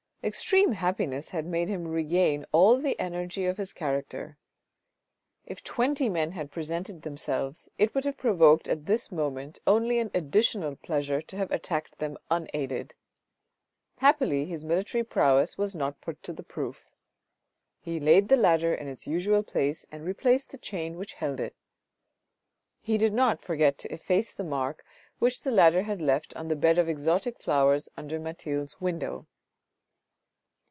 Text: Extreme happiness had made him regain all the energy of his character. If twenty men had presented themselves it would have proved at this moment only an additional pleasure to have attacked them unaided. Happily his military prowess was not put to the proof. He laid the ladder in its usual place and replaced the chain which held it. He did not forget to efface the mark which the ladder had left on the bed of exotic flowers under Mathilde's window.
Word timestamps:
Extreme 0.23 0.73
happiness 0.73 1.29
had 1.29 1.47
made 1.47 1.67
him 1.67 1.87
regain 1.87 2.45
all 2.51 2.77
the 2.77 2.99
energy 2.99 3.47
of 3.47 3.57
his 3.57 3.73
character. 3.73 4.37
If 5.47 5.63
twenty 5.63 6.09
men 6.09 6.33
had 6.33 6.51
presented 6.51 7.01
themselves 7.01 7.69
it 7.79 7.95
would 7.95 8.05
have 8.05 8.17
proved 8.19 8.69
at 8.69 8.85
this 8.85 9.11
moment 9.11 9.61
only 9.65 9.97
an 9.97 10.11
additional 10.13 10.75
pleasure 10.75 11.23
to 11.23 11.37
have 11.37 11.49
attacked 11.51 11.97
them 11.97 12.19
unaided. 12.29 12.93
Happily 13.97 14.45
his 14.45 14.63
military 14.63 15.03
prowess 15.03 15.57
was 15.57 15.75
not 15.75 16.01
put 16.01 16.21
to 16.21 16.33
the 16.33 16.43
proof. 16.43 16.91
He 17.79 17.99
laid 17.99 18.29
the 18.29 18.37
ladder 18.37 18.75
in 18.75 18.87
its 18.87 19.07
usual 19.07 19.41
place 19.41 19.87
and 19.91 20.05
replaced 20.05 20.51
the 20.51 20.59
chain 20.59 20.97
which 20.99 21.13
held 21.13 21.39
it. 21.39 21.55
He 22.79 22.99
did 22.99 23.11
not 23.15 23.41
forget 23.41 23.79
to 23.79 23.91
efface 23.91 24.31
the 24.35 24.43
mark 24.43 24.85
which 25.17 25.41
the 25.41 25.49
ladder 25.51 25.81
had 25.81 25.99
left 25.99 26.35
on 26.35 26.47
the 26.47 26.55
bed 26.55 26.77
of 26.77 26.87
exotic 26.87 27.39
flowers 27.39 27.89
under 27.97 28.19
Mathilde's 28.19 28.79
window. 28.79 29.25